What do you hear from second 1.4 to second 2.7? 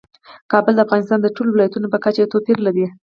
ولایاتو په کچه یو توپیر